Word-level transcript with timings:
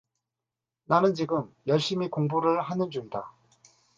나는 0.85 1.13
지금 1.13 1.53
열심히 1.67 2.09
공부를 2.09 2.59
하는 2.63 2.89
중이다. 2.89 3.31